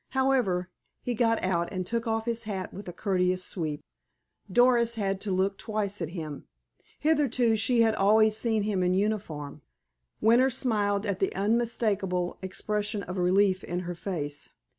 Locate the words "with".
2.73-2.89